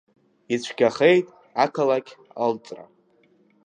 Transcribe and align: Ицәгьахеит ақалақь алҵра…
Ицәгьахеит 0.53 1.27
ақалақь 1.63 2.11
алҵра… 2.43 2.83